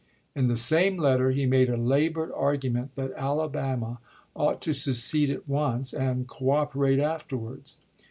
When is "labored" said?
1.77-2.31